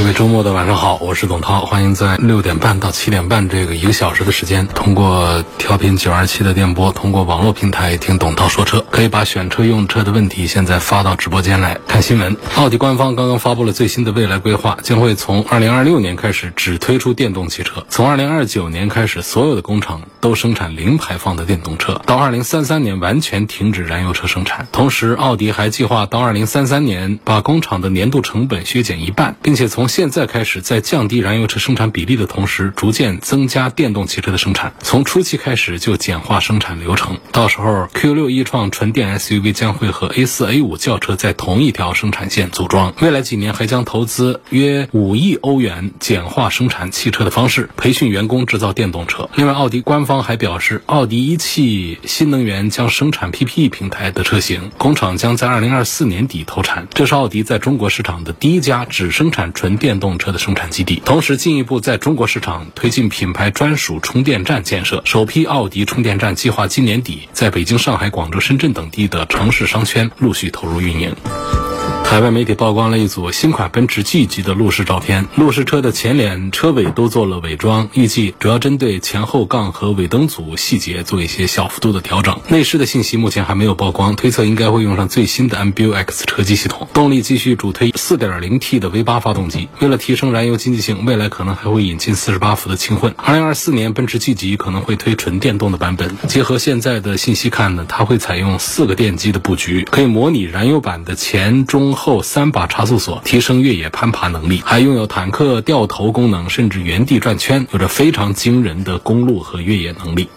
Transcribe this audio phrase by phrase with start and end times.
[0.00, 12.34] 各位周末的晚上好，我是董涛，欢迎在六点半到七点半这个一个小时的时间，通过调频九二七的电波，通过网络平台听董涛说车，可以把选车用车的问题现在发到直播间来看新闻。
[12.56, 24.66] 奥迪官方刚刚发布了最新的未来规划，将会从二零二六年开始只推出电动汽车，从二零二九年开始，所有的工厂都生产零排放的电动车，到二零三三年完全停止燃油车生产。
[24.72, 34.72] 同时，奥迪还计划到二零三三年把工厂的年度成本削减一半，并且从现在开始，在降低燃油车生产比例的同时，逐渐增加电动汽车的生产。
[34.78, 42.94] 从初期开始就简化生产流程，到时候 Q6 e 创纯电 SUV 将会和 A4、A5 轿车在同一条生产线组装。
[43.00, 49.28] 未来几年还将投资约五亿欧元，简化生产汽车的方式，培训员工制造电动车。
[49.34, 56.86] 另外，奥迪官方还表示，奥迪一汽新能源将生产 PPE 平台的车型，工厂将在2024年底投产。
[56.94, 65.02] 这是奥迪在中国市场的第一家只生产纯电动车的生产基地，同时进一步在中国市场推进品牌专属充电站建设。
[65.04, 71.69] 首批奥迪充电站计划今年底在北京、上海、广州、深圳等地的城市商圈陆续投入运营。
[72.10, 82.40] 海外媒体曝光了一组新款奔驰 G 级的路试照片，路试车的前脸、车尾都做了伪装，预计主要针对前后杠和尾灯组细节做一些小幅度的调整。
[82.48, 89.68] 内饰的信息目前还没有曝光，推测应该会用上最新的 MBUX 车机系统，动力继续主推 4.0T 的 V8 发动机。
[89.78, 93.14] 为了提升燃油经济性，未来可能还会引进48伏的轻混。
[93.24, 96.16] 2024年奔驰 G 级可能会推纯电动的版本。
[96.26, 101.96] 结合现在的信息看呢，它会采用四个电机的布局，可以模拟燃油版的前中。
[102.02, 110.30] 后三把差速锁，提升越野攀爬能力，还拥有坦克掉头功能，甚至原地转圈，有着非常惊人的公路和越野能力。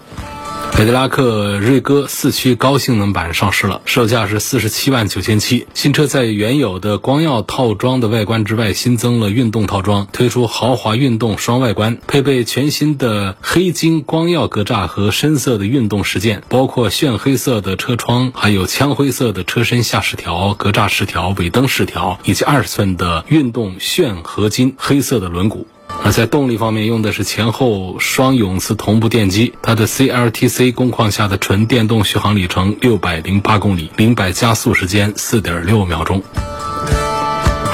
[0.74, 5.68] 凯迪拉克锐歌四驱高性能版上市了，售价是四十七万九千七。
[5.76, 25.66] 新车在原有的光耀套装的外观之外，新增了运动套装，推出豪华运动双外观，配备全新的黑金光耀格栅和深色的运动饰件，包括炫黑色的车窗，还有枪灰色的车身下饰条、格栅饰条、尾灯饰条，以及二十寸的运动炫合金黑色的轮毂。
[26.06, 36.22] 而在动力方面，用的是前后双永磁同步电机，它的 CLTC 工况下的纯电动续航里程六百零八公里，零百加速时间四点六秒钟。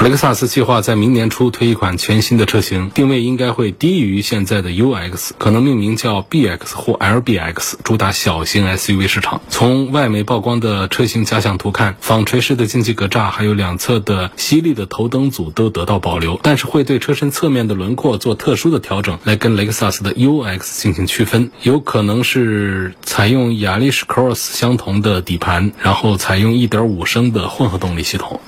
[0.02, 9.42] 雷克萨斯计划在明年初推一款全新的车型，定位应该会低于现在的 UX，可能命名叫 BX 或 LBX，主打小型 SUV 市场。
[9.50, 21.50] 从外媒曝光的车型假想图看，纺锤式的进气格栅还有两侧的犀利的头灯组都得到保留，但是会对车身侧面的轮廓做特殊的调整，来跟雷克萨斯的 UX 进行区分。
[21.62, 28.40] 有可能是采用雅力士 Cross 相同的底盘，然后采用1.5升的混合动力系统。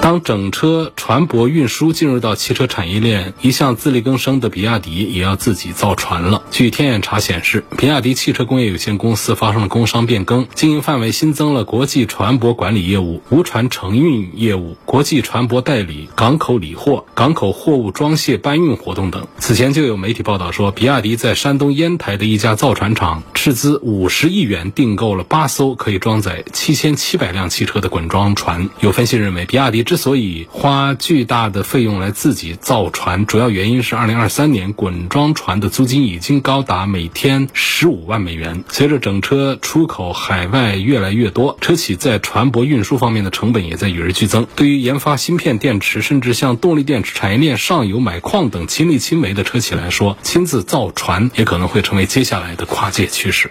[0.00, 6.42] 当整车船舶运输进入到汽车产业链，一向自力更生的比亚迪也要自己造船了。
[6.50, 19.26] 据天眼查显示，比亚迪汽车工业有限公司发生了工商变更，经营范围新增了国际船舶管理业务、无船承运业务、国际船舶代理、港口理货、港口货物装卸搬运活动等。
[19.38, 28.70] 此前就有媒体报道说，比亚迪在山东烟台的一家造船厂斥资五十亿元订购了八艘可以装载七千七百辆汽车的滚装船。
[28.80, 38.64] 有分析认为，比亚迪之所以花巨大的费用来自己造船，主要原因是二零二三年滚装船的租金已经高达每天十五万美元。
[38.68, 44.46] 随着整车出口海外越来越多，车企在船舶运输方面的成本也在与日俱增。
[44.56, 53.50] 对于研发芯片、电池，甚至像动力电池产业链上游买矿等亲力亲为的车企来说，亲自造船也可能会成为接下来的跨界趋势。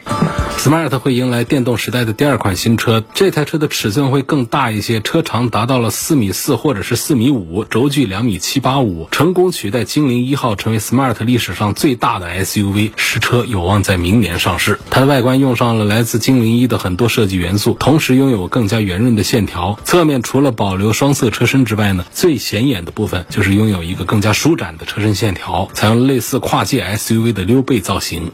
[0.58, 6.30] Smart 会迎来电动时代的第二款新车，这台车的尺寸会更大一些，车长达到了四米。
[6.40, 12.92] 四或者是四米五，轴距两米七八五，成功取代精灵一号成为 Smart 历史上最大的 SUV。
[12.96, 14.80] 实车有望在明年上市。
[14.90, 19.78] 它的外观用上了来自精灵一的很多设计元素，同时拥有更加圆润的线条。
[19.84, 28.32] 侧面除了保留双色车身之外呢，最显眼的部分就是拥有一个更加舒展的车身线条，采用类似跨界 SUV 的溜背造型。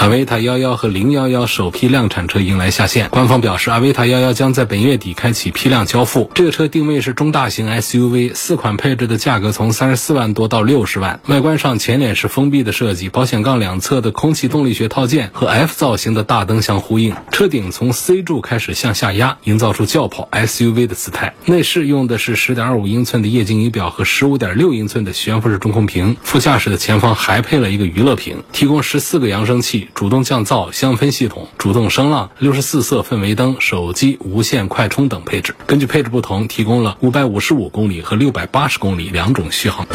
[0.00, 3.10] 阿维塔幺幺和零幺幺首批量产车迎来下线。
[3.10, 6.30] 官方表示，阿维塔幺幺将在本月底开启批量交付。
[6.34, 11.20] 这个车定位是中大型 SUV，四款配置的价格从三十四万多到六十万。
[11.26, 17.14] 外观上前脸是封闭的设计，保险杠两侧的空气动力学套件和 F 造型的大灯相呼应。
[17.30, 21.34] 车顶从 C 柱开始向下压，营造出轿跑 SUV 的姿态。
[21.44, 26.16] 内饰用的是十点二五英寸的液晶仪表和十五点六英寸的悬浮式中控屏。
[26.22, 35.54] 副驾驶的前方还配了一个娱乐屏，提供十四个扬声器、主动降噪、香氛系统、主动声浪、六十四色氛围灯、手机无线快充等配置。
[35.66, 39.86] 根据配置不同，提供了五百五十五公里和六百八十公里两种续航。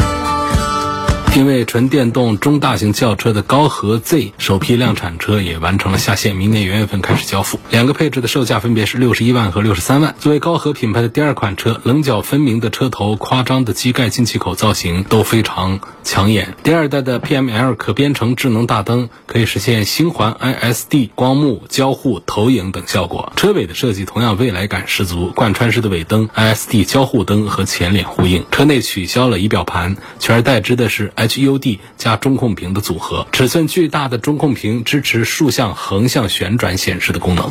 [1.36, 7.60] 定位纯电动中大型轿车的高和 Z 首批量产车也完成了下线，明年元月份开始交付。
[7.72, 10.16] 两个配置的售价分别是六十一万和六十三万。
[10.18, 16.56] 作为高和品牌的第二款车，棱角分明的车头、夸张的机盖进气口造型都非常抢眼。
[16.64, 23.34] 第二代的 PML 可编程智能大灯可以实现星环 ISD 光幕交互、投影等效果。
[23.36, 28.46] 车尾的设计同样未来感十足，贯穿式的尾灯、ISD 交互灯和前脸呼应。
[28.52, 31.12] 车内取消了仪表盘，取而代之的是。
[31.28, 37.50] HUD 加中控屏的组合，尺寸巨大的中控屏支持竖向、横向旋转显示的功能。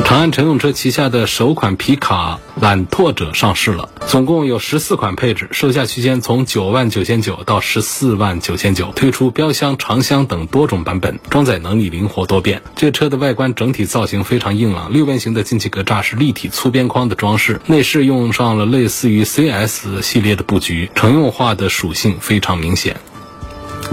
[0.00, 12.62] 长安乘用车旗下的首款皮卡揽拓者上市了，总共有十四款配置，售价区间从九万九千九到十四万九千九，推出标箱、长箱等多种版本，装载能力灵活多变。
[12.74, 22.96] 这车的外观整体造型非常硬朗，六边形的进气格栅是立体粗边框的装饰，内饰用上了类似于 CS 系列的布局，乘用化的属性非常明显。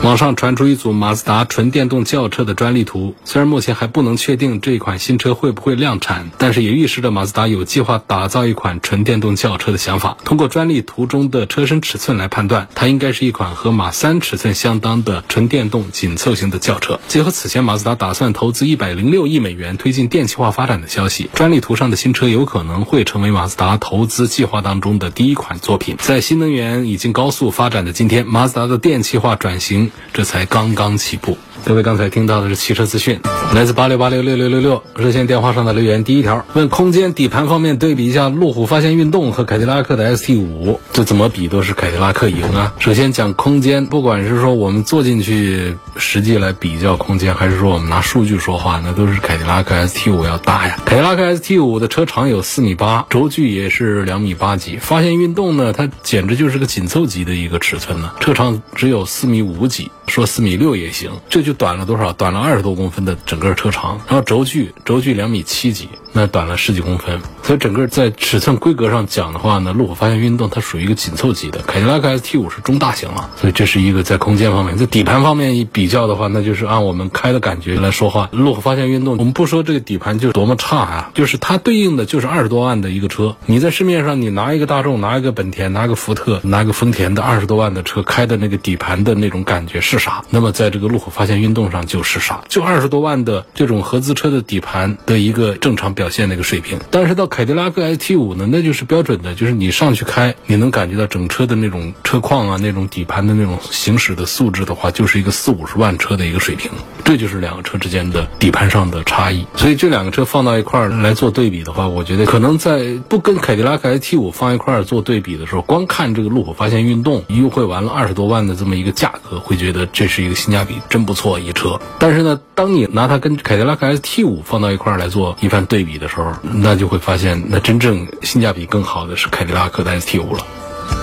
[0.03, 10.17] 网上传出一组马自达纯电动轿车的专利图，虽然目前还不能确定这款新车会不会量产，但是也预示着马自达有计划打造一款纯电动轿车的想法。
[10.23, 16.99] 通过专利图中的车身尺寸来判断，它应该是一款和马三尺寸相当的纯电动紧凑型的轿车。
[17.07, 25.97] 结合此前马自达打算投资一百零六亿美元推进电气化发展的消息，专利图上的新车有可能会成为马自达投资计划当中的第一款作品。
[25.99, 29.88] 在新能源已经高速发展的今天，马自达的电气化转型。
[30.13, 31.37] 这才刚刚起步。
[31.65, 33.19] 各位刚才听到的是汽车资讯，
[33.53, 36.05] 来自八六八六六六六六热线电话上的留言。
[36.05, 42.73] 第一条问空间底盘方面对比一下路虎发现运动和凯迪拉克的 ST 五，这怎么比都是凯迪拉克赢啊。
[42.79, 50.79] 首先讲空间，不管是说我们坐进去实际来比较空间，还是说我们拿数据说话，那都是凯迪拉克 ST 五要大呀。
[50.85, 54.77] 凯迪拉克 ST 五的车长有四米八，轴距也是两米八几。
[54.77, 61.53] 发现运动呢，它简直就是个紧凑级的一个尺寸呢，车长只有四米五几，说四米六也行，这就。
[61.59, 62.13] 短了多少？
[62.13, 67.19] 短了二十多公分的整个车长，然后轴距轴距两米七几，那短了十几公分。
[67.43, 73.29] 所以整个在尺寸规格上讲的话呢，路虎发现运动它属于一个紧凑级的，凯迪拉克 ST 五是中大型了。
[73.35, 78.29] 所以这是一个在空间方面，在底盘方面一比较的话，那就是按我们开的感觉来说话。
[78.31, 83.35] 路虎发现运动，我们不说这个底盘就多么差啊，就是它对应的就是二十多万的一个车。
[83.47, 90.25] 你在市面上你拿一个大众，拿一个本田，拿个福特，拿个丰田的二十多万的车，开的那个底盘的那种感觉觉是啥？
[90.29, 92.41] 那么在这个路虎发现运动上就是啥？
[92.49, 96.77] 就二十多万的这种合资车的底盘的一个正常表现的一个水平。
[96.91, 106.69] 但是到凯迪拉克 ST 五呢，那就是标准的，就是你上去开，你能感觉到整车的那种车况啊，那种底盘的那种行驶的素质的话，就是一个四五十万车的一个水平。
[107.05, 109.45] 这就是两个车之间的底盘上的差异。
[109.55, 121.81] 所以这两个车放到一块儿来做对比的话，我觉得可能在不跟凯迪拉克 ST 五放一块儿做对比的时候，光看这个路虎发现运动优惠完了二十多万的这么一个价格，会觉得这是一个性价比真不错一车。
[121.97, 130.45] 但是呢，当你拿它跟凯迪拉克 ST 五放到一块儿来做一番对比的时候，那就会发现，那真正性价比更好的是凯迪拉克的 ST 五了。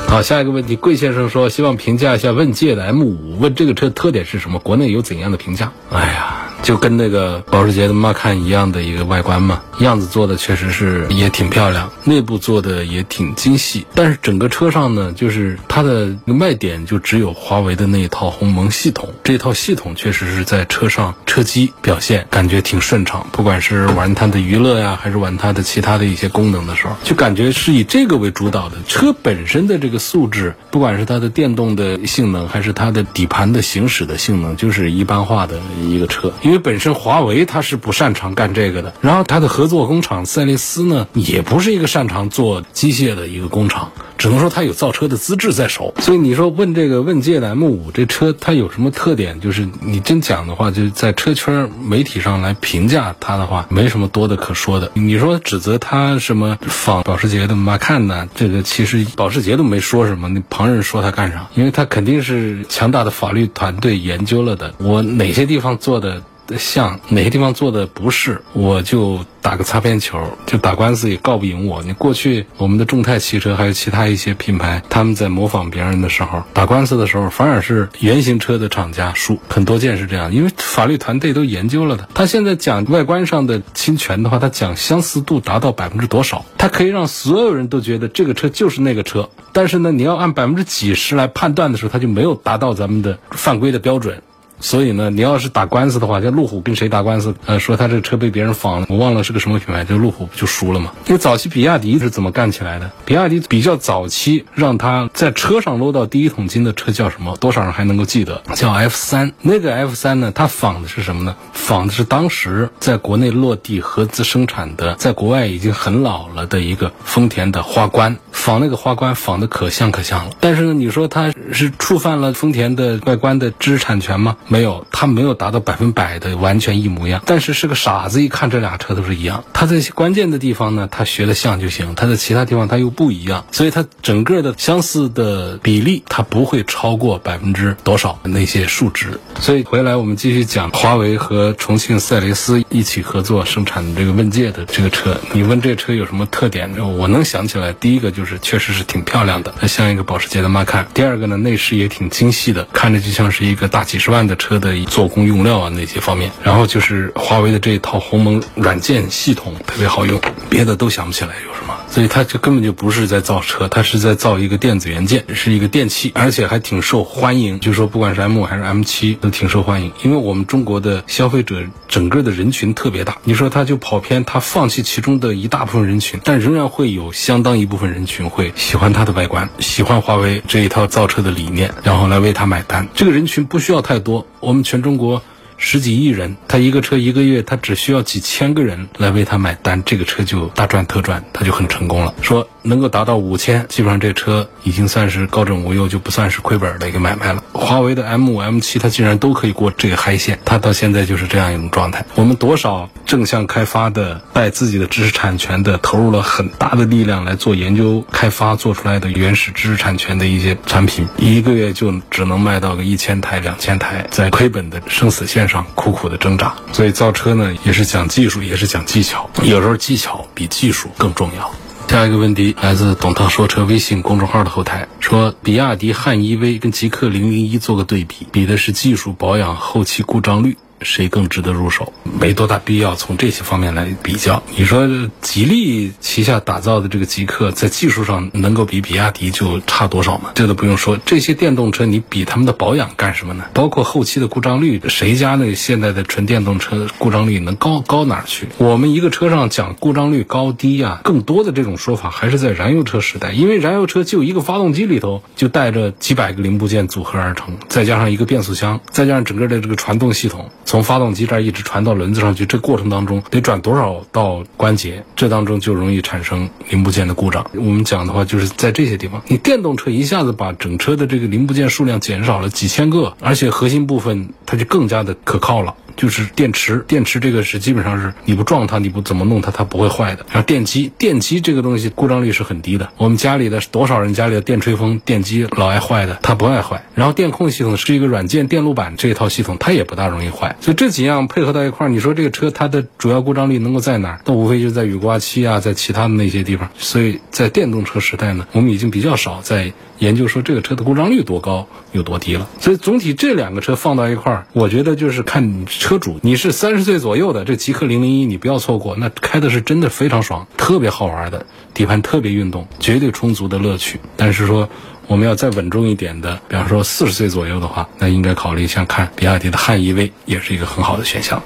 [0.06, 4.60] 好，下一个问题，贵先生说希望评价一下问界的 M 五，问这个车特点是什么？
[4.60, 5.72] 国内有怎样的评价？
[5.90, 6.45] 哎呀。
[6.62, 13.86] 就跟那个保时捷的 Macan 一样的一个外观嘛，样子做的确实是也挺漂亮，内部做的也挺精细。
[13.94, 28.76] 但是整个车上呢，就是它的卖点就只有华为的那一套鸿蒙系统，这套系统确实是在车上车机表现感觉挺顺畅，不管是玩它的娱乐呀，还是玩它的其他的一些功能的时候，就感觉是以这个为主导的。
[28.88, 36.56] 车本身的这个素质，不管是它的电动的性能，还是它的底盘的行驶的性能，就是一般化的一个车，因为。
[36.66, 45.94] 本身华为它是不擅长干这个的，然后它的合作工厂赛力斯呢，也不是一个擅长做机械的一个工厂，只能说它有造车的资质在手。
[46.00, 49.38] 所以你说问这个问界的 M 五这车它有什么特点？
[49.40, 54.90] 就是你真讲的话，就在车圈媒体上来评价它的话，没什么多的可说的。
[54.94, 58.28] 你说指责它什么仿保时捷的 Macan 呢？
[58.34, 61.48] 这个其实保时捷都没说什么，那旁人说它干啥？
[61.54, 66.22] 因为它肯定是强大的法律团队研究了的，我哪些地方做的。
[66.56, 71.82] 像，哪些地方做的不是，我就打个擦边球，就打官司也告不赢我。
[71.82, 82.08] 你过去我们的众泰汽车还有其他一些品牌，他们在模仿别人的时候，打官司的时候，反而是原型车的厂家输，很多件是这样，因为法律团队都研究了的。
[82.14, 94.22] 他现在讲外观上的侵权的话，他讲相似度达到百分之多少，他可以让所有人都觉得这个车就是那个车，但是呢，你要按百分之几十来判断的时候，他就没有达到咱们的犯规的标准。
[94.60, 97.34] 所以呢，你要是打官司的话，就路虎跟谁打官司？
[97.46, 100.92] 呃，说他这个车被别人仿了，我忘了是个什么品牌，就路虎不就输了吗。
[101.06, 102.90] 因为早期比亚迪是怎么干起来的？
[103.04, 107.36] 比亚迪比较早期，让他在车上搂到第一桶金的车叫什么？
[107.36, 108.42] 多少人还能够记得？
[108.54, 109.32] 叫 F 三。
[109.42, 111.36] 那个 F 三呢，它仿的是什么呢？
[111.52, 118.16] 仿的是当时在国内落地合资生产的，在国外已经很老了的一个丰田的花冠。
[118.36, 120.30] 仿那个花冠仿的可像可像了。
[120.38, 124.36] 但是呢，你说它是触犯了丰田的外观的知识产权吗？
[124.46, 127.22] 没有，它没有达到百分百的完全一模一样。
[127.26, 129.42] 但是是个傻子，一看这俩车都是一样。
[129.52, 139.18] 它在关键的地方呢，它学的像就行；它在其他地方它又不一样，所以它整个的相似的比例，它不会超过百分之多少那些数值。
[139.40, 145.18] 所以回来我们继续讲华为和重庆赛雷斯一起合作生产的这个问界的这个车。
[145.32, 146.70] 你问这车有什么特点？
[146.98, 150.86] 我能想起来，第一个就是是确实是挺漂亮的，它像一个保时捷的迈凯。
[150.92, 156.30] 第二个呢，内饰也挺精细的，看着就像是一个大几十万的车的做工用料啊那些方面。
[156.42, 161.74] 然后就是华为的这一套鸿蒙软件系统特别好用，别的都想不起来有什么。
[161.88, 167.60] 所以它就根本就不是在造车，它是在造一个电子元件，是一个电器，而且还挺受欢迎。
[167.60, 173.18] 就说不管是 M 五还是 M 七都挺受欢迎，因为我们中国的消费者整个的人群特别大。
[173.24, 182.86] 你说它就跑偏，它放弃其中的一大部分人群，但仍然会有相当一部分人群群会喜欢它的外观，喜欢华为这一套造车的理念，然后来为它买单。
[182.94, 185.22] 这个人群不需要太多，我们全中国。
[185.58, 192.14] 十几亿人，他一个车一个月，他只需要几千个人来为他买单，这个车就大赚特赚，他就很成功了。
[192.20, 197.42] 说能够达到五千，基本上这车已经算是高枕无忧，就不算是亏本的一个买卖了。
[197.52, 202.04] 华为的 M 五、M 七，它竟然都可以过这个嗨线，它到现在就是这样一种状态。
[202.16, 215.45] 我们多少正向开发的、带自己的知识产权的，投入了很大的力量来做研究开发，做出来的原始知识产权的一些产品，一个月就只能卖到个一千台、两千台，在亏本的生死线。
[215.48, 221.50] 上苦苦的挣扎，所以造车呢也是讲技术，也是讲技巧，有时候技巧比技术更重要。
[221.88, 230.56] 下一个问题来自董涛说车微信公众号的后台，说比亚迪汉 EV 跟极氪零零一做个对比，比的是技术保养、后期故障率。
[230.82, 231.92] 谁更值得入手？
[232.20, 234.42] 没多大必要从这些方面来比较。
[234.56, 234.88] 你说
[235.20, 240.30] 吉利旗下打造的这个极客，在技术上能够比比亚迪就差多少吗？
[240.34, 240.98] 这都不用说。
[241.04, 243.44] 这些电动车你比他们的保养干什么呢？
[243.54, 248.48] 包括后期的故障率，谁家那现在的纯电动车故障率能高高哪儿去？
[248.58, 260.50] 我们一个车上讲故障率高低呀，更多的这种说法还是在燃油车时代，因为燃油车就一个发动机里头就带着几百个零部件组合而成，再加上一个变速箱，再加上整个的这个传动系统。
[260.66, 265.04] 从发动机这儿一直传到轮子上去，这过程当中得转多少道关节？
[265.14, 267.48] 这当中就容易产生零部件的故障。
[267.54, 275.74] 我们讲的话，就是在这些地方，你电动车一下子把整车的这个零部件数量减少了几千个，而且核心部分它就更加的可靠了。
[275.96, 280.26] 就是电池，电池这个是基本上是你不撞它，你不怎么弄它，它不会坏的。
[280.30, 282.90] 然后电机，电机这个东西故障率是很低的。
[282.96, 286.84] 我们家里的多少人家里的电吹风、电机老爱坏的，它不爱坏。
[286.94, 290.56] 然后电控系统是一个软件电路板这一套系统，它也不大容易坏。
[290.60, 294.20] 所以这几样配合到一块儿，你说这个车它的主要故障率能够在哪儿？
[294.26, 296.68] 那无非就在雨刮器啊，在其他的那些地方。
[296.76, 299.72] 所以在电动车时代呢，我们已经比较少在。
[299.98, 314.00] 研究说这个车的故障率多高有多低了，所以总体这两个车放到一块儿，我觉得就是看车主，你是三十岁左右的，这极氪零零一你不要错过，那开的是真的非常爽，特别好玩的，底盘特别运动，绝对充足的乐趣。
[314.16, 314.68] 但是说
[315.06, 321.40] 我们要再稳重一点的，比方说四十岁左右的话，那应该考虑一下看比亚迪的汉 EV 也是一个很好的选项。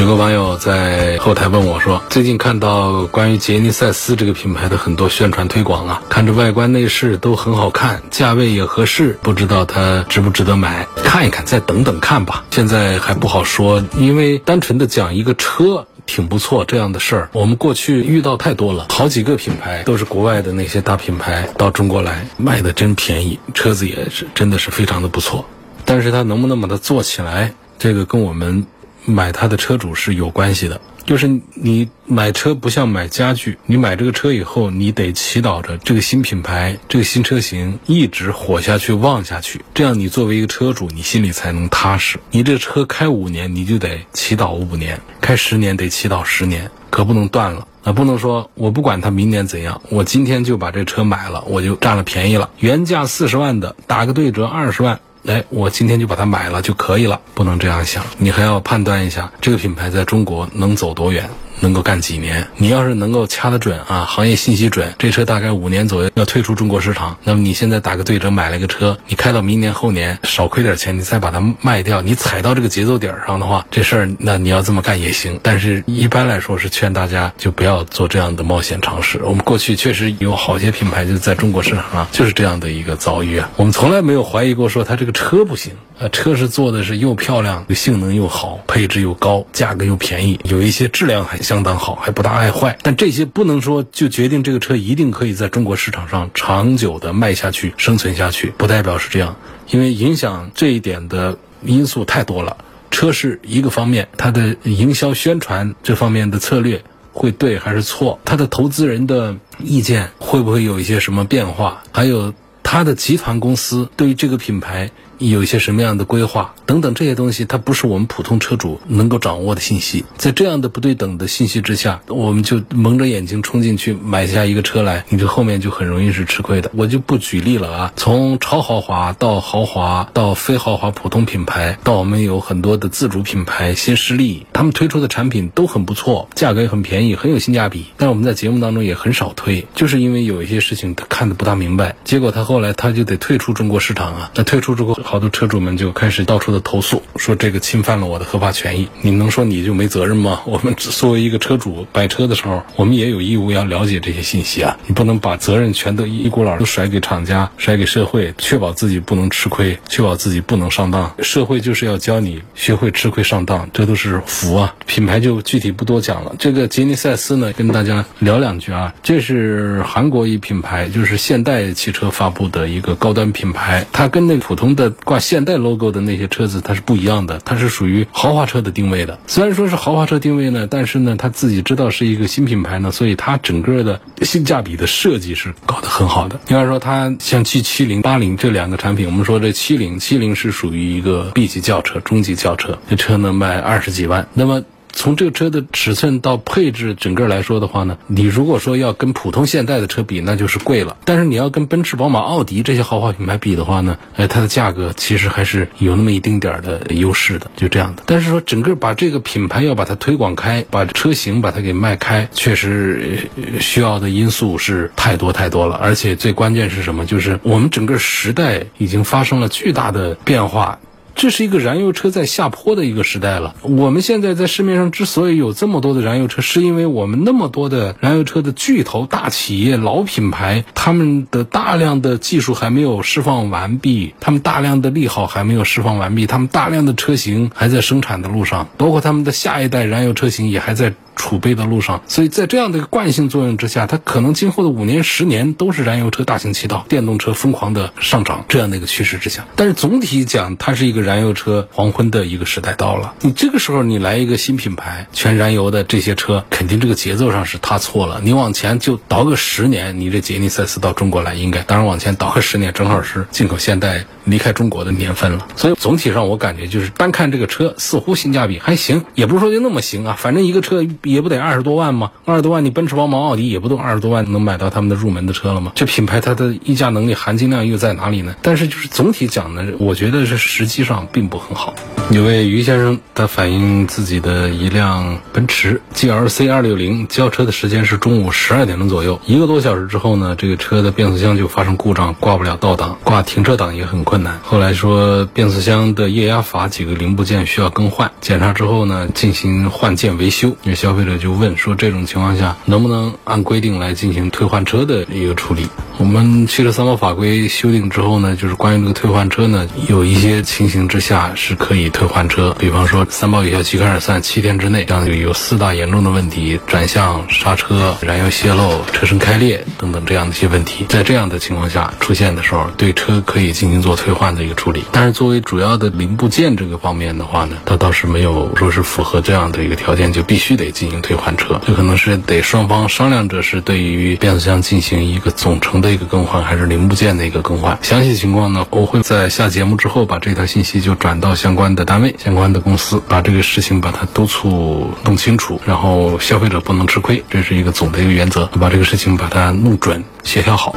[0.00, 10.88] 有个网友在后台问我说：“最近看到关于杰尼赛斯这个品牌的很多宣传推广啊，看着外观内饰都很好看，价位也合适，不知道它值不值得买？
[11.04, 12.42] 看一看，再等等看吧。
[12.50, 25.44] 现在还不好说，因为单纯的讲一个车挺不错这样的事儿，我们过去遇到太多了，好几个品牌都是国外的那些大品牌到中国来卖的真便宜，车子也是真的是非常的不错，
[25.84, 28.66] 但是它能不能把它做起来，这个跟我们。
[29.04, 30.80] 买它的车主是有关系的。
[31.04, 42.20] 就是你买车不像买家具，你买这个车以后，你得祈祷着这个新品牌、这个新车型一直火下去、旺下去，这样你作为一个车主，你心里才能踏实。
[42.30, 47.66] 你这车开五年，你就得祈祷五年；开十年得祈祷十年，可不能断了。
[47.82, 52.48] 啊，不能说我不管它明年怎样，我今天就把这车买了，我就占了便宜了。
[52.60, 55.00] 原价四十万的，打个对折二十万。
[55.26, 58.04] 哎，我今天就把它买了就可以了，不能这样想。
[58.18, 61.30] 你还要判断一下这个品牌在中国能走多远。
[61.60, 62.46] 能够干几年？
[62.56, 67.16] 你要是能够掐得准啊，行业信息准，这车大概五年左右要退出中国市场。
[67.24, 75.38] 那么你现在打个对折买了一个车，你开到明年后年少亏点钱，你再把它卖掉，你踩到这个节奏点上的话，这事儿那你要这么干也行。
[75.42, 79.20] 但是一般来说是劝大家就不要做这样的冒险尝试。
[79.22, 83.50] 我们过去确实有好些品牌就在中国市场上就是这样的一个遭遇啊。
[83.56, 99.36] 我们从来没有怀疑过说它这个车不行，呃，车是做的是又漂亮，性能又好，配置又高，价格又便宜，有一些质量还相当好，还不大爱坏，但这些不能说就决定这个车一定可以在中国市场上长久的卖下去、生存下去，不代表是这样，
[99.70, 102.56] 因为影响这一点的因素太多了。
[102.90, 106.82] 车是一个方面，它的营销宣传这方面的策略
[107.12, 108.20] 会对还是错？
[108.24, 111.82] 它的投资人的意见会不会有一些什么变化？
[111.90, 114.90] 还有它的集团公司对于这个品牌。
[115.30, 120.04] 有一些什么样的规划等等这些东西，它不是我们普通车主能够掌握的信息。
[120.16, 126.70] 在这样的不对等的信息之下，我们就蒙着眼睛冲进去买下一个车来，你这后面就很容易是吃亏的。
[126.74, 137.86] 我就不举例了啊，从超豪华到豪华到非豪华普通品牌，到我们有很多的自主品牌新势力，他们推出的产品都很不错，价格也很便宜，很有性价比。
[137.96, 144.30] 但是我们在节目当中也很少推，就是因为有一些事情他看的不大明白，结果他后来他就得退出中国市场啊。
[144.34, 144.98] 那退出之后。
[145.12, 148.88] 好多车主们就开始到处的投诉，说这个侵犯了我的合法权益。
[149.02, 150.40] 你能说你就没责任吗？
[150.48, 154.74] 我们作为一个车主买车的时候，我们也有义务要了解这些信息啊。
[154.86, 161.14] 你不能把责任全都一股脑都甩给厂家、甩给社会，确保自己不能吃亏，确保自己不能上当。
[161.18, 164.74] 社会就是要教你学会吃亏上当，这都是福啊。
[164.86, 166.34] 品牌就具体不多讲了。
[166.38, 168.94] 这个吉尼赛斯呢，跟大家聊两句啊。
[169.02, 174.90] 这是韩国一品牌，就是现代汽车发布的一个高端品牌，它跟那普通的。
[175.04, 179.18] 挂现代 logo 的那些车子，它是不一样的，它是属于豪华车的定位的。
[179.26, 186.38] 虽然说是豪华车定位呢，但是呢，他自己知道是一个新品牌呢，所以它整个的性价比的设计是搞得很好的。
[186.48, 194.62] 应该说，它像 G 七零、八零这两个产品，我们说这七零、七零是属于一个 B 级轿车、中级轿车，这车呢卖二十几万，那么。
[194.92, 200.96] 从这个车的尺寸到配置整个来说的话呢，你如果说要跟普通现代的车比，那就是贵了。
[201.04, 208.02] 但是你要跟奔驰、宝马、奥迪这些豪华品牌比的话呢，哎，它的价格其实还是有那么一丁点儿的优势的，就这样的。
[208.06, 213.28] 但是说整个把这个品牌要把它推广开，把车型把它给卖开，确实
[213.60, 215.76] 需要的因素是太多太多了。
[215.76, 217.06] 而且最关键是什么？
[217.06, 220.78] 就是我们整个时代已经发生了巨大的变化。
[221.22, 223.54] 这是一个燃油车在下坡的一个时代了。
[223.62, 240.92] 我们现在在市面上之所以有这么多的燃油车，是因为我们那么多的燃油车的巨头、大企业、老品牌，他们的大量的技术还没有释放完毕，他们大量的利好还没有释放完毕，他们大量的车型还在生产的路上，包括他们的下一代燃油车型也还在。
[241.14, 249.46] 储备的路上，所以在这样的一个惯性作用之下，它可能今后的五年、十年都是燃油车大行其道，电动车疯狂的上涨这样的一个趋势之下。
[249.54, 253.14] 但是总体讲，它是一个燃油车黄昏的一个时代到了。
[253.20, 258.20] 你这个时候你来一个新品牌，全燃油的这些车，肯定这个节奏上是踏错了。
[258.22, 265.46] 你往前就倒个十年，你这杰尼赛斯到中国来，应该当然往前倒个十年，正好是进口现代离开中国的年份了。
[265.56, 270.82] 所以总体上我感觉就是单看这个车，似乎性价比还行，也不是说就那么行啊，反正一个车。
[271.04, 272.12] 也不得二十多万吗？
[272.24, 275.72] 二十多万，你奔驰、宝马、奥迪也不都二十多万能买到他们的入门的车了吗？
[275.74, 278.34] 这品牌它的溢价能力、含金量又在哪里呢？
[278.42, 281.74] 但是就是总体讲呢，我觉得是实际上并不很好。
[282.10, 294.40] 有位于先生，他反映自己的一辆奔驰 GLC 二六零交车的时间是中午十二点钟左右，一个多小时之后呢，这个车的变速箱就发生故障，挂不了倒档，挂停车档也很困难。
[294.42, 300.56] 后来说变速箱的液压阀几个零部件需要更换，检查之后呢，进行换件维修。
[300.64, 305.66] 那消消费者就问说，这种情况下能不能按规定来进行退换车的一个处理？
[306.02, 320.84] 我们汽车三包法规修订之后呢，就是关于这个退换车呢，有一些情形之下是可以退换车，比方说三包有效期开始算七天之内，这样就有四大严重的问题：转向、刹车、燃油泄漏、车身开裂等等这样的一些问题。
[320.88, 324.82] 在这样的情况下出现的时候，对车可以进行做退换的一个处理。
[324.90, 337.78] 但是作为主要的零部件这个方面的话呢，它倒是没有说是符合这样的一个条件就必须得进行退换车，这可能是得双方商量着是对于变速箱进行一个总成的一个更换，还是零部件的一个更换。
[337.82, 350.74] 详细情况呢，我会在下节目之后把这条信息就转到相关的单位、相关的公司，把这个事情把它督促弄清楚，然后消费者不能吃亏，这是一个总的一个原则，把这个事情把它弄准、协调好。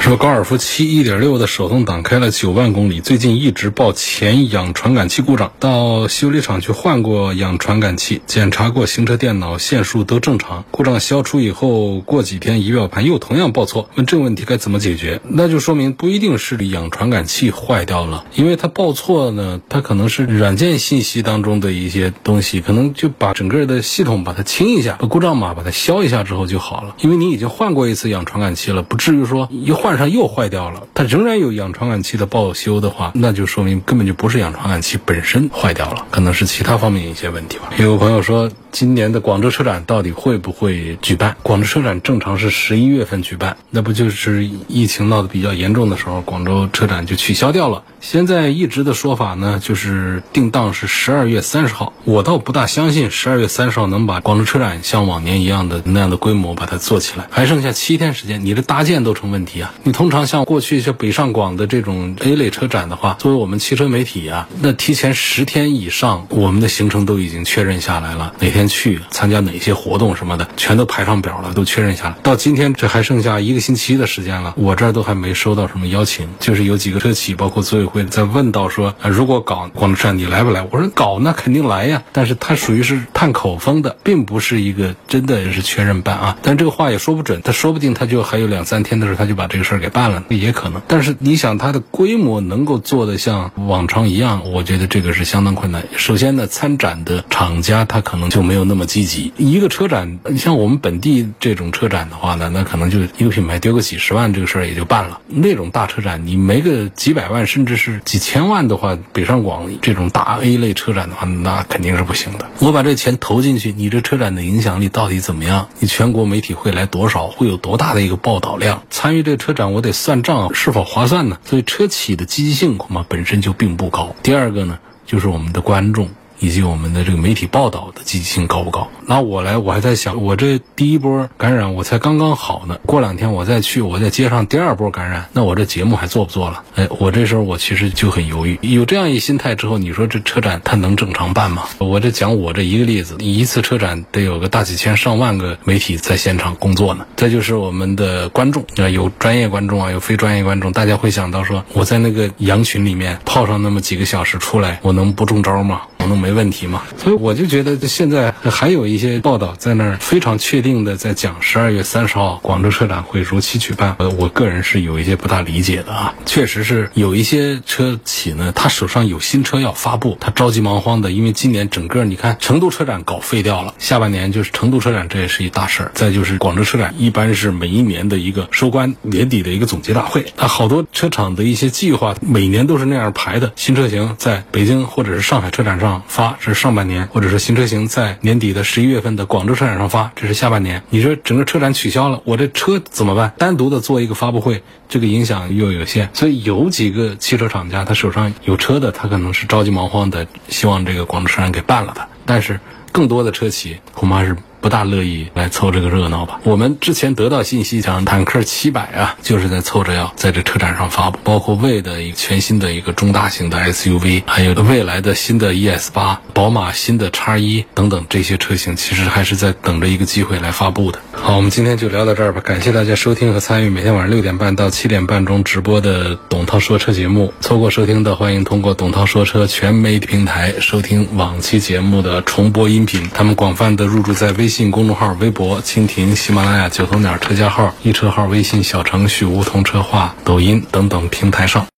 [0.00, 10.64] 说高尔夫七1.6的手动挡开了九万公里，最近一直报前氧传感器故障，到修理厂去换过氧传感器，检查过行车电脑线数都正常。
[10.70, 15.20] 故障消除以后，过几天仪表盘又同样报错，问这个问题该怎么解决？
[15.28, 26.96] 那就说明不一定是氧传感器坏掉了，因为它报错呢，它可能是软件信息当中的一些东西，可能就把整个的系统把它清一下，把故障码把它消一下之后就好了。
[27.02, 29.90] 因为你已经换过一次氧传感器了，不至于说一换。
[30.00, 37.70] 上又坏掉了，它仍然有氧传感器的报修的话，那就说明根本就不是氧传感器本身坏掉了，可能是其他方面一些问题吧。
[37.76, 41.36] 有朋友说，今年的广州车展到底会不会举办？
[41.42, 47.82] 广州车展正常是十一月份举办，那不就是疫情闹得比较严重的时候，广州车展就取消掉了。
[48.00, 51.92] 现在一直的说法呢，就是定档是十二月三十号。
[52.04, 57.26] 我倒不大相信十二月三十号能把广州车展像往年一样的那样的规模把它做起来。
[57.30, 59.74] 还剩下七天时间，你这搭建都成问题啊！
[59.82, 72.16] 你通常像过去像北上广的这种 A 类车展的话，作为我们汽车媒体啊，那提前十天以上，我们的行程都已经确认下来了，哪天去参加哪些活动什么的，全都排上表了，都确认下来。
[72.22, 77.90] 到今天这还剩下一个星期的时间了，我这儿都还没收到什么邀请，就是有几个车企，包括组委。
[77.90, 80.64] 会在问到说，如果搞广州车展你来不来？
[80.70, 86.38] 我说搞那肯定来呀，但是它属于是探口风的，并不是一个真的是确认办啊。
[86.40, 90.82] 但这个话也说不准，他说不定他就还有两三天的时候他就把这个事儿给办了，也可能。
[90.88, 95.84] 但是你想它的规模能够做的像往常一样，我觉得这个是相当困难。
[95.96, 99.32] 首先呢，参展的厂家他可能就没有那么积极。
[99.36, 105.20] 一个车展，你像我们本地这种车展的话呢，那可能就一个品牌丢个几十万，这个事儿也就办了。
[105.26, 112.46] 那种大车展，你没个几百万，甚至是几千万的话，北上广这种大 A 类车展的话，那肯定是不行的。
[112.60, 115.68] 我把这钱投进去，你这车展的影响力到底怎么样？
[115.78, 117.26] 你全国媒体会来多少？
[117.26, 118.80] 会有多大的一个报报道量？
[118.90, 121.36] 参与这个车展，我得算账，是否划算呢？
[121.44, 124.14] 所以车企的积极性恐怕本身就并不高。
[124.22, 126.08] 第二个呢，就是我们的观众。
[126.40, 128.88] 以及我们的这个媒体报道的积极性高不高？
[129.06, 136.62] 那我来，我还在想，我这第一波感染我才刚刚好呢，过两天我再去，我再接上第二波感染，那我这节目还做不做了？
[136.74, 138.58] 哎，我这时候我其实就很犹豫。
[138.62, 141.64] 有这样一心态之后，你说这车展它能正常办吗？
[141.78, 147.06] 我这讲我这一个例子，一次车展得有个大几千上万个媒体在现场工作呢。
[147.16, 155.82] 再就是我们的观众啊，有专业观众啊，有非专业观众，大家会想到说，我在那个羊群里面泡上那么几个小时出来，我能不中招吗？
[155.98, 156.82] 我能没问题嘛？
[156.96, 166.14] 所以我就觉得现在还有一些报道在那儿非常确定的在讲十二月三十号广州车展会如期举办，呃我个人是有一些不大理解的啊。
[166.26, 175.90] 确实是有一些车企呢，他手上有新车要发布，他着急忙慌的，因为今年整个你看成都车展搞废掉了，下半年就是成都车展，这也是一大事儿。
[175.94, 186.02] 再就是广州车展，一般是每一年的一个收官年底的一个总结大会，那好多车厂的一些计划每年都是那样排的，新车型在北京或者是上海车展上。
[186.20, 190.82] 发是上半年，或者是新车型在年底的十一月份的广州车展上发，这是下半年。
[190.90, 193.32] 你说整个车展取消了，我这车怎么办？
[193.38, 196.10] 单独的做一个发布会，这个影响又有限。
[196.12, 202.06] 所以有几个汽车厂家，他手上有车的，他可能是着急忙慌的，希望这个广州车展给办了的。
[202.26, 202.60] 但是
[202.92, 204.36] 更多的车企恐怕是。
[204.60, 206.38] 不大乐意来凑这个热闹吧？
[206.44, 220.98] 我们之前得到信息讲，坦克七百啊，就是在凑着要 在这车展上发布，包括魏的一个全新的一个中大型的 SUV，还有未来的新的 ES 八，宝马新的叉一等等这些车型，其实还是在等着一个机会来发布的。
[221.12, 227.32] 好，我们今天就聊到这儿吧，感谢大家收听和参与每天晚上六点半到七点半中直播的董涛说车节目。
[227.40, 234.49] 错过收听的，欢迎通过董涛说车全媒体平台收听往期节目的重播音频，他们广泛的入驻在微。
[234.50, 241.64] 微信公众号、微博、蜻蜓、喜马拉雅、九头鸟车架号、一车号、微信小程序梧桐车话、抖音等等平台上。